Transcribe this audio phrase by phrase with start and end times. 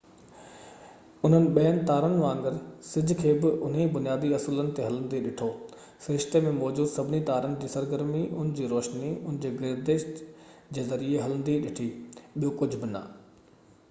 [1.27, 2.55] انهن ٻين تارن وانگر
[2.91, 5.49] سج کي بہ انهيءِ بنيادي اصولن تي هلندي ڏٺو
[6.07, 10.09] سرشتي ۾ موجود سڀني تارن جي سرگرمي ان جي روشني ان جي گردش
[10.79, 13.09] جي ذريعي هلندي ڏٺي ٻيو ڪجهہ بہ نہ